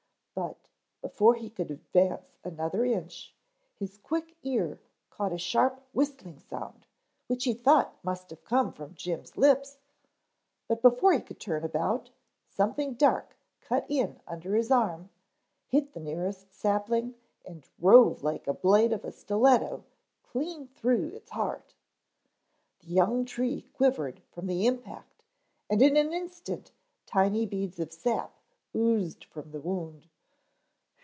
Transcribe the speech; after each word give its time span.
But, 0.33 0.57
before 1.09 1.35
he 1.35 1.49
could 1.49 1.71
advance 1.71 2.37
another 2.45 2.85
inch, 2.85 3.33
his 3.75 3.97
quick 3.97 4.37
ear 4.43 4.79
caught 5.09 5.33
a 5.33 5.37
sharp 5.37 5.81
whistling 5.93 6.39
sound 6.39 6.85
which 7.27 7.43
he 7.43 7.53
thought 7.53 8.01
must 8.03 8.29
have 8.29 8.43
come 8.45 8.71
from 8.71 8.95
Jim's 8.95 9.35
lips, 9.35 9.79
but 10.69 10.81
before 10.81 11.11
he 11.13 11.19
could 11.21 11.39
turn 11.39 11.63
about, 11.65 12.11
something 12.47 12.93
dark 12.93 13.35
cut 13.59 13.85
in 13.89 14.19
under 14.27 14.55
his 14.55 14.71
arm, 14.71 15.09
hit 15.67 15.91
the 15.93 15.99
nearest 15.99 16.53
sapling 16.53 17.15
and 17.45 17.67
drove 17.79 18.23
like 18.23 18.45
the 18.45 18.53
blade 18.53 18.93
of 18.93 19.03
a 19.03 19.11
stiletto 19.11 19.83
clean 20.23 20.67
through 20.69 21.07
its 21.09 21.31
heart. 21.31 21.75
The 22.79 22.87
young 22.87 23.25
tree 23.25 23.63
quivered 23.73 24.21
from 24.31 24.47
the 24.47 24.65
impact 24.65 25.23
and 25.69 25.81
in 25.81 25.97
an 25.97 26.13
instant 26.13 26.71
tiny 27.07 27.45
beads 27.45 27.79
of 27.79 27.91
sap 27.91 28.37
oozed 28.75 29.23
from 29.25 29.51
the 29.51 29.59
wound. 29.61 30.07